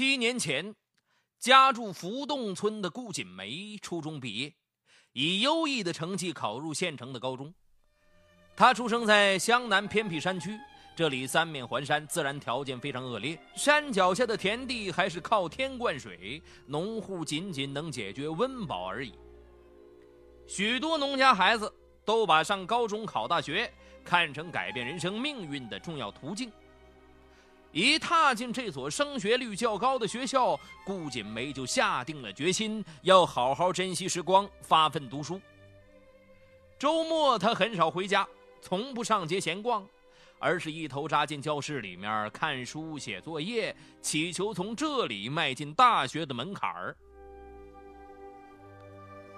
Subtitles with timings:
[0.00, 0.74] 七年前，
[1.38, 4.54] 家住福洞村的顾锦梅初中毕业，
[5.12, 7.52] 以优异的成绩考入县城的高中。
[8.56, 10.58] 她出生在湘南偏僻山区，
[10.96, 13.38] 这里三面环山，自然条件非常恶劣。
[13.54, 19.12] 山脚下的田地还是靠天灌水，农户仅仅能解决温饱而已。
[20.46, 21.70] 许多农家孩子
[22.06, 23.70] 都把上高中、考大学
[24.02, 26.50] 看成改变人生命运的重要途径。
[27.72, 35.40] 一踏进这所升学率较高的学校，顾锦梅就下定了决心，要好好珍惜时光，发奋读书。
[36.78, 38.26] 周末她很少回家，
[38.60, 39.86] 从不上街闲逛，
[40.40, 46.96] 而是一头扎进教室里面看书、写作业，祈求从这里迈进大学的门槛儿。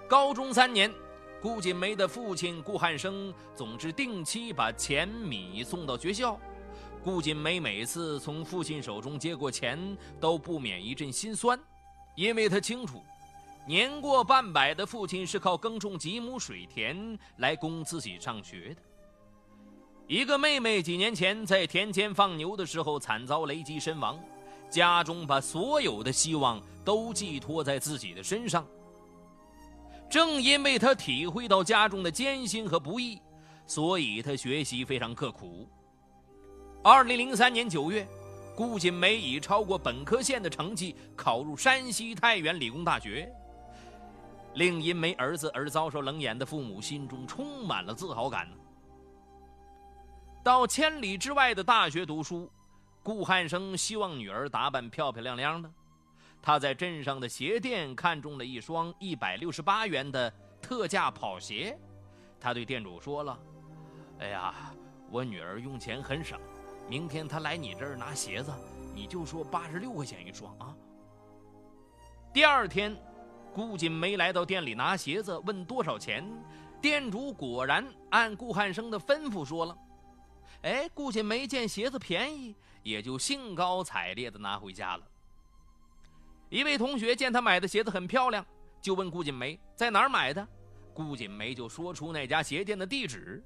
[0.07, 0.91] 高中三年，
[1.39, 6.39] 顾锦梅的父亲顾汉生总是定期把钱米送到学校。
[7.03, 9.77] 顾锦梅每次从父亲手中接过钱，
[10.21, 11.59] 都不免一阵心酸，
[12.15, 13.03] 因为他清楚，
[13.67, 18.81] 年过半百的父亲是靠耕种几亩水田来供自己上学的。
[20.07, 24.17] 一个妹妹几年前在田间放牛的时候惨遭雷击身亡，
[24.69, 28.65] 家中把所有的希望都寄托在自己的身上。
[30.09, 33.19] 正因为他体会到家中的艰辛和不易，
[33.67, 35.67] 所以他学习非常刻苦。
[36.85, 38.05] 二零零三年九月，
[38.53, 43.33] 顾锦梅以超过本科线的成绩考入山西太原理工大学，
[44.55, 48.49] 令因没儿子而遭受冷眼的父母心中充满了自豪感。
[50.43, 52.51] 到千里之外的大学读书，
[53.01, 55.71] 顾汉生希望女儿打扮漂漂亮亮的。
[56.41, 60.29] 他在镇上的鞋店看中了一双一百六十八元的
[60.61, 61.79] 特价跑鞋，
[62.41, 63.39] 他对店主说了
[64.19, 64.53] ：“哎呀，
[65.09, 66.37] 我女儿用钱很省。”
[66.87, 68.51] 明天他来你这儿拿鞋子，
[68.93, 70.75] 你就说八十六块钱一双啊。
[72.33, 72.95] 第二天，
[73.53, 76.27] 顾锦梅来到店里拿鞋子，问多少钱，
[76.81, 79.77] 店主果然按顾汉生的吩咐说了。
[80.63, 85.03] 哎，顾锦梅见鞋子便宜，也就兴高采烈的拿回家了。
[86.49, 88.45] 一位同学见他买的鞋子很漂亮，
[88.81, 90.47] 就问顾锦梅在哪儿买的，
[90.93, 93.43] 顾锦梅就说出那家鞋店的地址。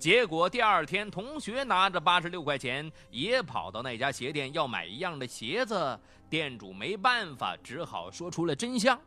[0.00, 6.00] 结果第二天，同学拿着八十六块钱也跑到那家鞋店要买一样的鞋子，
[6.30, 8.98] 店主没办法，只好说出了真相。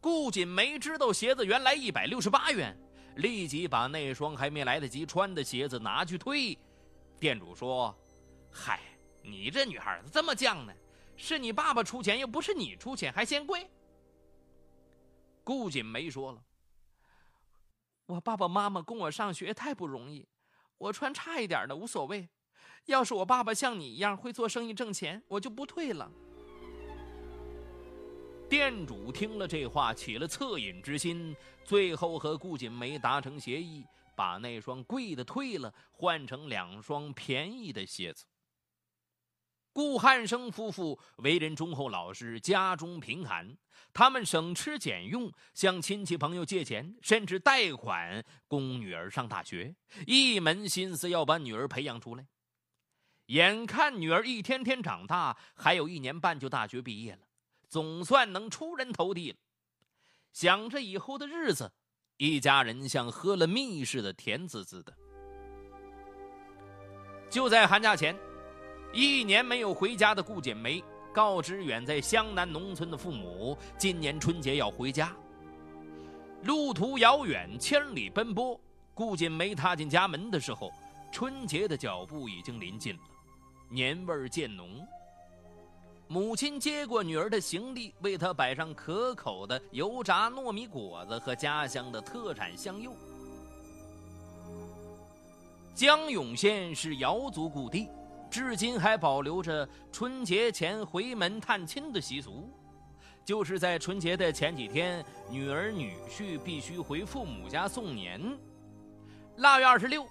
[0.00, 2.78] 顾锦梅知道鞋子原来一百六十八元，
[3.16, 6.56] 立即把那双还没来得及穿的鞋子拿去退。
[7.18, 7.92] 店主说
[8.48, 8.78] ：“嗨，
[9.22, 10.72] 你这女孩子这么犟呢？
[11.16, 13.68] 是你爸爸出钱，又不是你出钱，还嫌贵。”
[15.42, 16.40] 顾锦梅说了。
[18.06, 20.26] 我爸爸妈妈供我上学太不容易，
[20.76, 22.28] 我穿差一点的无所谓。
[22.84, 26.10] 要是我爸爸像你一样会做生意挣钱，我就不退了。
[28.46, 33.82] 店主听了这话，起了恻隐之心，最后和顾锦梅达成协议，
[34.14, 38.26] 把那双贵的退了，换成两双便宜的鞋子。
[39.74, 43.56] 顾汉生夫妇为人忠厚老实，家中贫寒，
[43.92, 49.74] 他们省吃俭用，向亲戚朋友借钱，甚至贷款供女儿上大学，
[50.06, 52.24] 一门心思要把女儿培养出来。
[53.26, 57.22] 眼看女儿一天天长大，还有一年半就大学毕业了，
[57.68, 59.38] 总算能出人头地了。
[60.32, 61.72] 想着以后的日子，
[62.18, 64.94] 一家人像喝了蜜似的，甜滋滋的。
[67.28, 68.16] 就在寒假前。
[68.94, 70.80] 一年没有回家的顾锦梅
[71.12, 75.12] 告知远在湘南农村的父母，今年春节要回家。
[76.44, 78.58] 路途遥远，千里奔波，
[78.94, 80.70] 顾锦梅踏进家门的时候，
[81.10, 83.00] 春节的脚步已经临近了，
[83.68, 84.86] 年味儿渐浓。
[86.06, 92.92] 母亲接过女儿的行李，为她摆上可口的油炸糯米果子和家乡的特产香柚。
[95.74, 97.88] 江永县是瑶族故地。
[98.34, 102.50] 至今还保留着春节前回门探亲的习俗，
[103.24, 108.20] 就是在春节的前几天，女儿女婿必须回父母家送年。
[109.36, 110.04] 腊月二十六，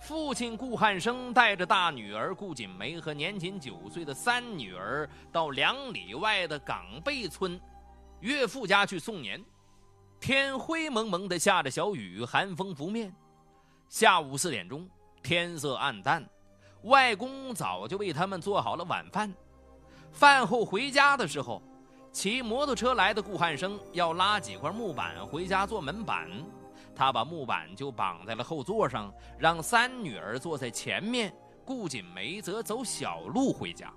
[0.00, 7.60] 父亲顾汉生带着大女儿顾锦梅和年仅九岁的三女儿到两里外的岗背村
[8.20, 9.44] 岳父家去送年。
[10.20, 13.12] 天灰蒙蒙的下着小雨，寒风拂面。
[13.88, 14.88] 下午四点钟，
[15.20, 16.24] 天色暗淡。
[16.86, 19.32] 外公早就为他们做好了晚饭。
[20.12, 21.60] 饭后回家的时候，
[22.12, 26.28] 骑摩托车来的顾汉生要拉几块木板回家做门板，
[26.94, 31.34] 他把木板就绑在了后座上，让三女儿坐在前面，
[31.64, 33.92] 顾锦梅则走小路回家。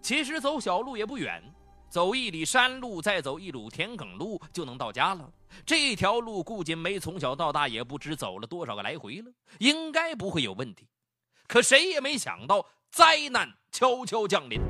[0.00, 1.42] 其实走小路也不远，
[1.88, 5.30] 走一里山路，再走一里田埂路就能到家了。
[5.64, 10.88] 这条路顾锦梅从小到大也不知走了多少个来回了，应该不会有问题。
[11.54, 14.60] 可谁也没想到，灾难悄悄降临。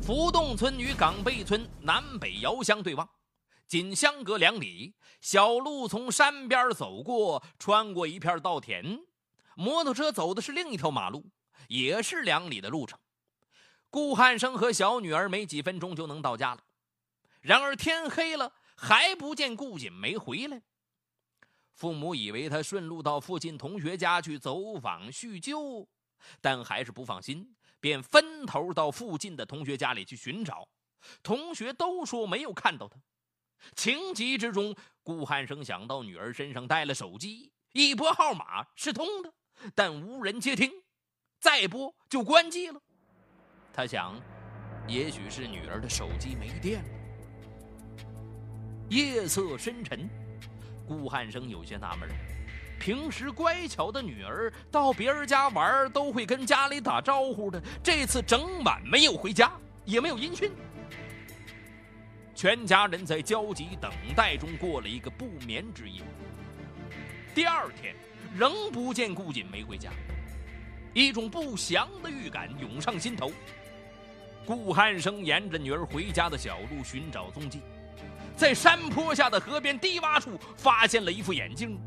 [0.00, 3.06] 浮洞村与岗背村南北遥相对望，
[3.68, 4.94] 仅相隔两里。
[5.20, 8.98] 小路从山边走过，穿过一片稻田。
[9.54, 11.26] 摩托车走的是另一条马路，
[11.68, 12.98] 也是两里的路程。
[13.90, 16.62] 顾汉生和小女儿没几分钟就能到家了。
[17.42, 18.52] 然而天黑了，
[18.82, 20.60] 还不见顾锦梅回来。
[21.72, 25.88] 父母以为他顺路到附近同学家去走访叙旧，
[26.40, 27.54] 但还是不放心。
[27.78, 30.68] 便分头到附近的同学家里去寻找，
[31.22, 32.96] 同学都说没有看到他。
[33.76, 39.32] 情急之中，顾汉生想到女儿身上带了手机，一拨号码是通的，
[39.74, 40.70] 但无人接听，
[41.40, 42.80] 再拨就关机了。
[43.72, 44.20] 他想，
[44.88, 47.01] 也许是女儿的手机没电了。
[48.92, 50.06] 夜色深沉，
[50.86, 52.06] 顾汉生有些纳闷。
[52.78, 59.50] 平时乖巧的女儿到别人家玩都会跟家里打招呼的，这次整晚没有回家，
[59.86, 60.52] 也没有音讯。
[62.34, 66.02] 全家人在焦急等待中过了一个不眠之夜。
[67.34, 67.94] 第二天
[68.36, 69.90] 仍不见顾锦梅回家，
[70.92, 73.32] 一种不祥的预感涌上心头。
[74.44, 77.62] 顾汉生沿着女儿回家的小路寻找踪迹，
[78.42, 81.78] 在山坡下的河边低洼处发现了一副眼镜。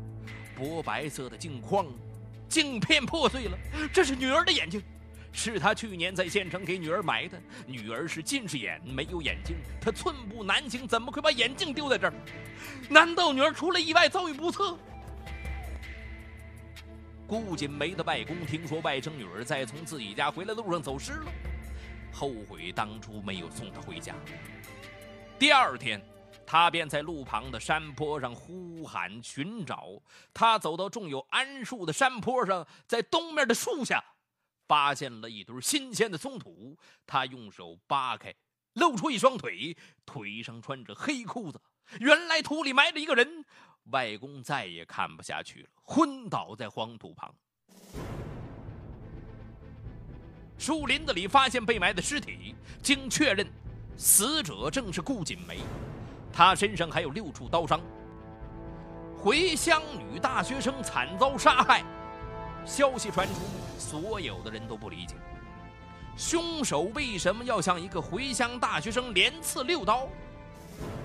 [0.56, 1.86] 薄白色的镜框，
[2.48, 3.58] 镜片破碎了。
[3.92, 4.82] 这是女儿的眼睛，
[5.32, 7.38] 是他去年在县城给女儿买的。
[7.66, 12.14] 女儿是近视眼，没有眼镜，他寸步难行，怎么会把眼镜丢在这儿？
[12.88, 14.78] 难道女儿出了意外，遭遇不测？
[17.26, 21.26] 顾锦梅的外公听说外甥女儿在从自己家回来的路上走失了，
[22.10, 24.14] 后悔当初没有送她回家。
[25.38, 26.00] 第二天。
[26.46, 30.00] 他便在路旁的山坡上呼喊寻找。
[30.32, 34.02] 他走到种有桉树的山坡上，在东面的树下，
[34.68, 36.78] 发现了一堆新鲜的松土。
[37.04, 38.32] 他用手扒开，
[38.74, 41.60] 露出一双腿，腿上穿着黑裤子。
[42.00, 43.44] 原来土里埋着一个人。
[43.92, 47.32] 外公再也看不下去了，昏倒在黄土旁。
[50.58, 53.46] 树林子里发现被埋的尸体，经确认，
[53.96, 55.60] 死者正是顾锦梅。
[56.36, 57.80] 他身上还有六处刀伤。
[59.16, 61.82] 回乡女大学生惨遭杀害，
[62.66, 63.40] 消息传出，
[63.78, 65.14] 所有的人都不理解，
[66.14, 70.06] 凶手为什么要向一个回乡大学生连刺六刀？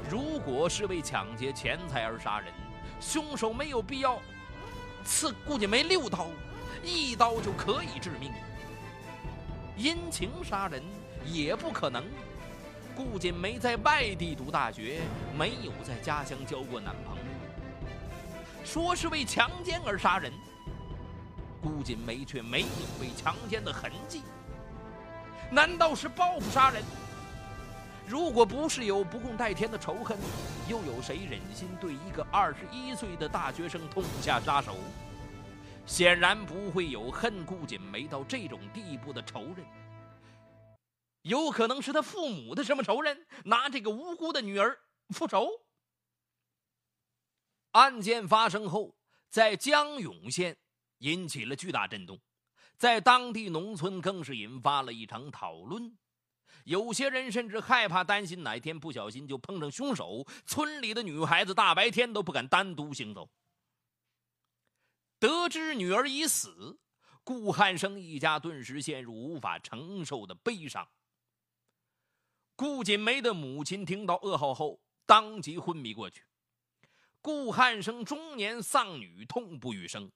[0.09, 2.53] 如果是为抢劫钱财而杀人，
[2.99, 4.19] 凶手没有必要
[5.05, 6.27] 刺顾锦梅六刀，
[6.83, 8.33] 一刀就可以致命。
[9.77, 10.83] 因情杀人
[11.25, 12.03] 也不可能。
[12.95, 15.01] 顾锦梅在外地读大学，
[15.37, 17.23] 没有在家乡交过男朋友。
[18.63, 20.31] 说是为强奸而杀人，
[21.61, 22.67] 顾锦梅却没有
[22.99, 24.21] 被强奸的痕迹。
[25.49, 26.83] 难道是报复杀人？
[28.07, 30.17] 如果不是有不共戴天的仇恨，
[30.67, 34.75] 又有谁忍心对一个二十一岁的大学生痛下杀手？
[35.85, 39.65] 显然不会有恨顾锦梅到这种地步的仇人。
[41.23, 45.49] 有可能是他父母的什么仇人，拿这个无辜的女儿复仇。
[47.71, 48.97] 案件发生后，
[49.29, 50.57] 在江永县
[50.97, 52.19] 引起了巨大震动，
[52.75, 55.97] 在当地农村更是引发了一场讨论。
[56.65, 60.25] 有些人甚至害怕，担心哪天不小心就碰上凶手。
[60.45, 63.29] 村里的女孩子大白天都不敢单独行走。
[65.17, 66.79] 得知女儿已死，
[67.23, 70.87] 顾汉生一家顿时陷入无法承受的悲伤。
[72.61, 76.21] 顾锦梅的母亲听到噩耗后，当即昏迷过去。
[77.19, 80.11] 顾汉生中年丧女，痛不欲生。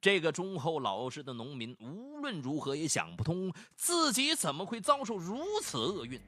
[0.00, 6.20] 这个忠厚老实的农民无论如何也想不通，自己怎么会遭受如此厄运。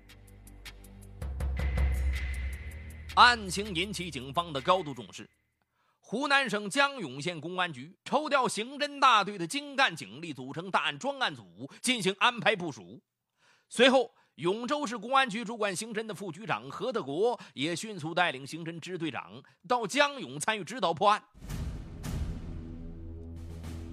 [3.14, 5.30] 案情引起警方的高度重视，
[6.00, 13.00] 湖南省江永县公安局抽调刑侦大队的精干警力，组成大案专案组进行安排部署。
[13.68, 14.12] 随后。
[14.36, 19.30] 永州市公安局主管刑侦的副局长何德国也迅速带领刑侦支队长
[19.68, 21.22] 到江永参与指导破案。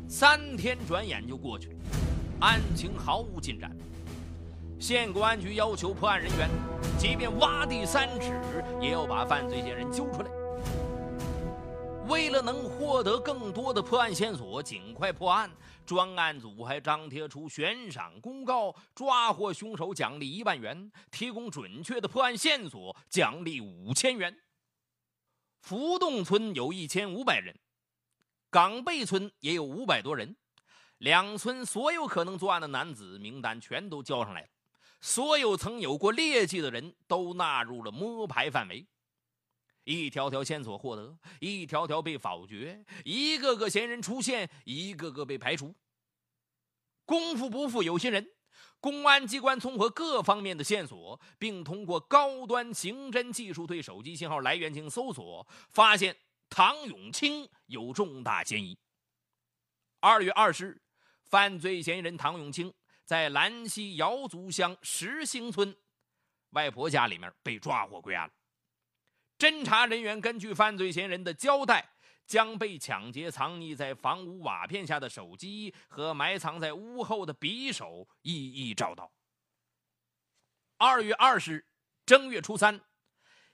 [0.07, 1.75] 三天转眼就过去，
[2.39, 3.69] 案情毫无进展。
[4.79, 6.49] 县公安局要求破案人员，
[6.97, 8.31] 即便挖地三尺，
[8.81, 10.29] 也要把犯罪嫌疑人揪出来。
[12.09, 15.49] 为了能获得更多的破案线索，尽快破案，
[15.85, 24.35] 专案组还张贴出悬赏公告：抓获凶手奖励一万元，提供准确的破案线索奖励五千元。
[25.61, 27.55] 浮洞村有一千五百人，
[28.49, 30.35] 港背村也有五百多人，
[30.97, 34.47] 两村所有可能作案的男子名单全都交上来了，
[34.99, 38.87] 所有曾有过劣迹的人都纳入了摸排范围。
[39.83, 45.73] 一条条线索获得，一条条被否决，一个个嫌疑人出现，一个个被排除。
[47.05, 48.29] 功夫不负有心人，
[48.79, 56.15] 公安机关综合各方面的线索，并通过高端刑侦技术对手机信号来源进行搜索，发现
[56.49, 58.77] 唐永清有重大嫌疑。
[59.99, 60.81] 二月二十日，
[61.23, 62.71] 犯罪嫌疑人唐永清
[63.05, 65.75] 在兰溪瑶族乡石兴村
[66.51, 68.33] 外婆家里面被抓获归案了。
[69.39, 71.89] 侦查人员根据犯罪嫌疑人的交代，
[72.27, 79.09] 将被抢劫藏匿在房屋瓦片下的手机和埋藏在屋后的匕首一一找到。
[80.77, 81.65] 二月二十日，
[82.05, 82.81] 正月初三，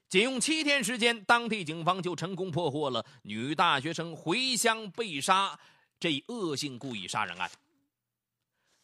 [0.10, 5.60] 仅用七天时间，当地警方就成功破获了女大学生回乡被杀
[6.00, 7.50] 这一恶性故意杀人案。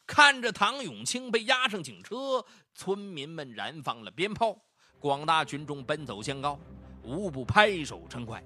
[0.05, 4.55] 看着唐永清被押上警车，村民们燃放了鞭炮，
[4.99, 6.59] 广大群众奔走相告。
[7.03, 8.43] 无不拍手称快。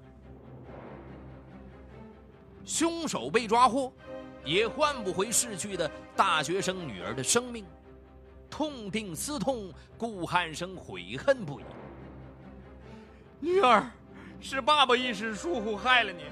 [2.64, 3.92] 凶手被抓获，
[4.44, 7.64] 也换不回逝去的大学生女儿的生命，
[8.50, 11.64] 痛定思痛，顾汉生悔恨不已。
[13.38, 13.88] 女儿，
[14.40, 16.24] 是爸爸一时疏忽害了你，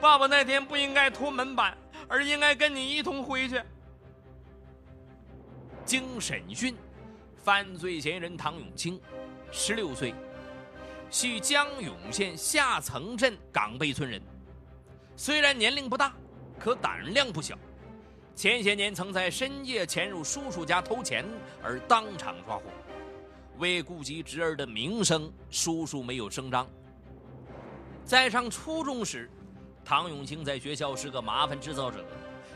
[0.00, 1.76] 爸爸那天不应该拖门板，
[2.08, 3.62] 而应该跟你一同回去。
[5.84, 6.74] 经审讯，
[7.36, 9.00] 犯罪嫌疑人唐永清，
[9.52, 10.12] 十六岁。
[11.08, 14.20] 系江永县下层镇岗背村人，
[15.16, 16.12] 虽然年龄不大，
[16.58, 17.56] 可胆量不小。
[18.34, 21.24] 前些年曾在深夜潜入叔叔家偷钱，
[21.62, 22.62] 而当场抓获。
[23.58, 26.68] 为顾及侄儿的名声，叔叔没有声张。
[28.04, 29.30] 在上初中时，
[29.84, 32.04] 唐永清在学校是个麻烦制造者，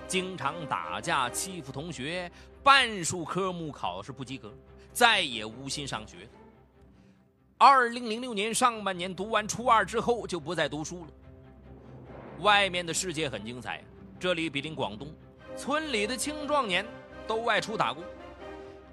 [0.07, 2.30] 经常打架欺负同学，
[2.62, 4.52] 半数科目考试不及格，
[4.92, 6.28] 再也无心上学。
[7.62, 11.11] 二零零六年上半年读完初二之后，就不再读书了。
[12.38, 13.85] 外面的世界很精彩，
[14.19, 15.14] 这里比邻广东，
[15.59, 16.87] 村里的青壮年
[17.26, 18.02] 都外出打工。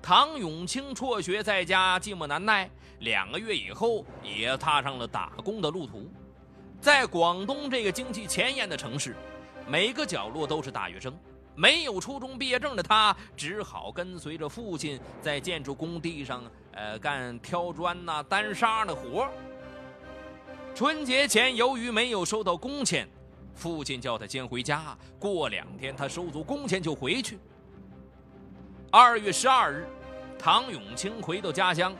[0.01, 2.69] 唐永清辍学在家，寂寞难耐，
[3.00, 6.12] 两个月以后也踏上了打工的路途。
[6.81, 9.15] 在广东这个经济前沿的城市，
[9.65, 11.17] 每个角落都是大学生。
[11.57, 16.43] 没有初中毕业证的他，只好跟随着父亲在建筑工地上。
[16.71, 19.27] 呃，干挑砖呐、单沙的活
[20.75, 23.09] 春节前，由于没有收到工钱，
[23.55, 27.39] 父亲叫他先回家，过两天他收足工钱就回去。
[28.91, 29.87] 二月十二日，
[30.37, 31.95] 唐永清回到家乡，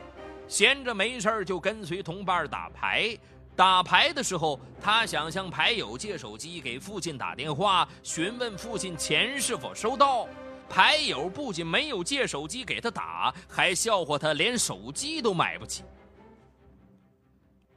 [0.46, 3.18] 闲着没事就跟随同伴打牌。
[3.58, 10.28] 打牌的时候，他想向牌友借手机给父亲打电话，询问父亲钱是否收到。
[10.68, 15.82] 牌友不仅没有借手机给他打，还笑话他连手机都买不起。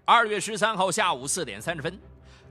[0.05, 1.99] 二月十三号下午四点三十分，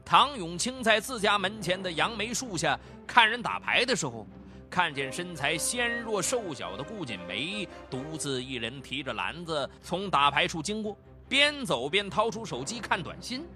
[0.05, 4.27] 唐永清在自家门前的杨梅树下看人打牌的时候，
[4.69, 10.99] 看见身材纤弱瘦小的顾锦梅独自一人提着篮子从打牌处经过，
[11.31, 13.47] 边走边掏出手机看短信。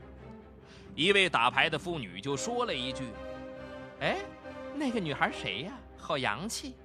[0.95, 3.02] 一位打牌的妇女就说了一句
[3.99, 4.19] ：“哎，
[4.76, 6.76] 那个女孩谁呀？”好洋气！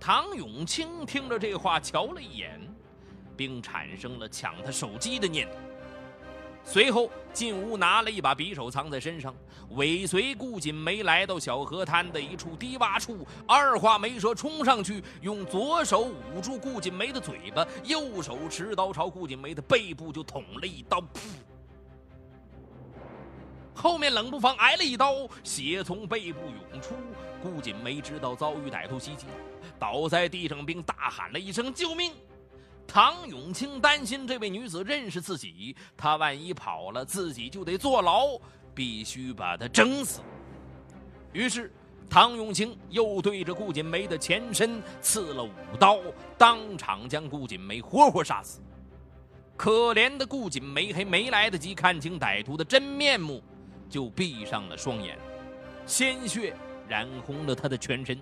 [0.00, 2.58] 唐永清听着这话，瞧了一眼，
[3.36, 5.56] 并产生了抢他手机的念头。
[6.64, 9.34] 随后进屋拿了一把匕首藏在身上，
[9.70, 21.06] 尾随顾锦梅来到小河滩的一处低洼处，二话没说冲上去，用左手捂住顾锦梅的嘴巴，右手持刀朝顾锦梅的背部就捅了一刀，噗！
[23.74, 26.94] 后面冷不防挨了一刀，血从背部涌出。
[27.42, 29.26] 顾锦梅知道遭遇歹徒袭击，
[29.78, 32.10] 倒在地上，并大喊了一声“救命”。
[32.86, 38.38] 唐永清担心这位女子认识自己，他万一跑了，自己就得坐牢，
[38.74, 40.20] 必须把她整死。
[41.32, 41.72] 于是，
[42.08, 45.98] 唐永清又对着顾锦梅的前身刺了五刀，
[46.38, 48.60] 当场将顾锦梅活活杀死。
[49.56, 53.42] 可怜的顾锦梅还没来得及看清歹徒的真面目。
[53.86, 55.16] 就闭上了双眼，
[55.86, 56.56] 鲜血
[56.88, 58.18] 染红了他的全身。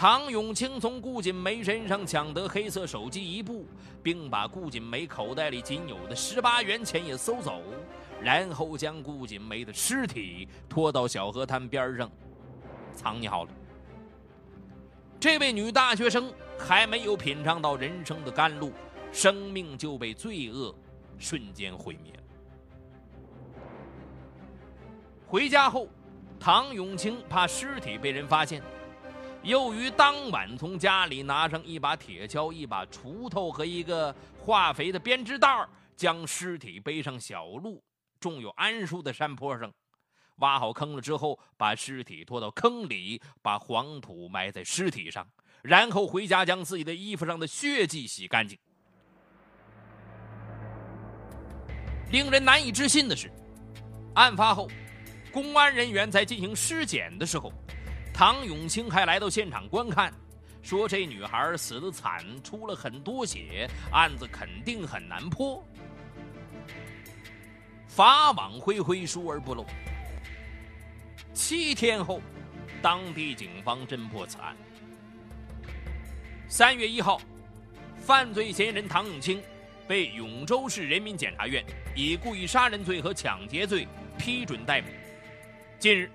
[0.00, 3.66] 唐永清从顾锦梅身上抢得黑色手机一部，
[4.02, 7.60] 并把顾锦梅口袋里仅有的十八元钱也搜走，
[8.18, 12.10] 然后将顾锦梅的尸体拖到小河滩边上，
[12.94, 13.50] 藏匿好了。
[15.20, 18.72] 这位女大学生还没有品尝到人生的甘露，
[19.12, 20.74] 生命就被罪恶
[21.18, 22.10] 瞬间毁灭。
[25.26, 25.88] 回家后，
[26.38, 28.62] 唐永清怕尸体被人发现，
[29.42, 35.66] 又于当晚从家里拿上一把铁锹、一把锄头和一个化肥的编织袋，
[35.96, 37.82] 将尸体背上小路，
[38.20, 39.72] 种有桉树的山坡上。
[40.36, 45.26] 挖好坑了之后，把尸体拖到坑里，把黄土埋在尸体上，
[45.62, 48.58] 然后回家将自己的衣服上的血迹洗干净。
[52.10, 53.30] 令人难以置信的是，
[54.14, 54.66] 案发后，
[55.30, 57.52] 公安人员在进行尸检的时候，
[58.20, 60.12] 唐永清还来到现场观看，
[60.60, 65.64] 说这女孩死得惨，出了很多血，案子肯定很难破。
[67.88, 69.64] 法网恢恢，疏而不漏。
[71.32, 72.20] 七天后，
[72.82, 74.54] 当地警方侦破此案。
[76.46, 77.22] 三月一号，
[77.96, 79.42] 犯罪嫌疑人唐永清
[79.88, 81.64] 被永州市人民检察院
[81.96, 84.88] 以故意杀人罪和抢劫罪批准逮捕。
[85.78, 86.10] 近日，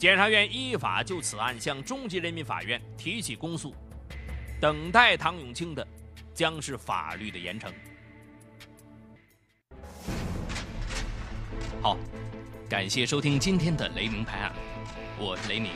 [0.00, 3.74] 检察院依法就此案向中级人民法院提起公诉，
[4.58, 5.86] 等待唐永清的
[6.32, 7.70] 将是法律的严惩。
[11.82, 11.98] 好。
[12.66, 14.54] 感谢收听今天的雷鸣拍案，
[15.18, 15.72] 我是雷鸣。